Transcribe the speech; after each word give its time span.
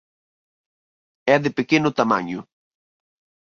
É 1.33 1.35
de 1.43 1.51
pequeno 1.57 1.89
tamaño. 1.99 2.39